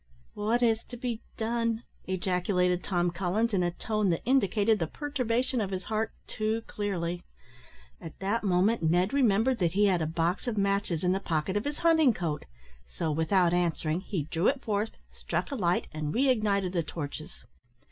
"What 0.33 0.63
is 0.63 0.83
to 0.85 0.97
be 0.97 1.21
done?" 1.37 1.83
ejaculated 2.05 2.83
Tom 2.83 3.11
Collins 3.11 3.53
in 3.53 3.61
a 3.61 3.69
tone 3.69 4.09
that 4.09 4.23
indicated 4.25 4.79
the 4.79 4.87
perturbation 4.87 5.61
of 5.61 5.69
his 5.69 5.83
heart 5.83 6.11
too 6.25 6.63
clearly. 6.65 7.21
At 8.01 8.17
that 8.17 8.43
moment 8.43 8.81
Ned 8.81 9.13
remembered 9.13 9.59
that 9.59 9.73
he 9.73 9.85
had 9.85 10.01
a 10.01 10.07
box 10.07 10.47
of 10.47 10.57
matches 10.57 11.03
in 11.03 11.11
the 11.11 11.19
pocket 11.19 11.55
of 11.55 11.65
his 11.65 11.77
hunting 11.85 12.15
coat; 12.15 12.45
so, 12.87 13.11
without 13.11 13.53
answering, 13.53 14.01
he 14.01 14.23
drew 14.23 14.47
it 14.47 14.63
forth, 14.63 14.97
struck 15.11 15.51
a 15.51 15.55
light, 15.55 15.85
and 15.93 16.11
re 16.15 16.29
ignited 16.29 16.73
the 16.73 16.81
torches. 16.81 17.45